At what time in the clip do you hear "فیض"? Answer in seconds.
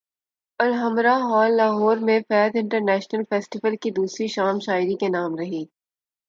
2.29-2.55